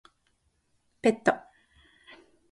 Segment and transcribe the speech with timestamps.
[1.03, 1.41] ペット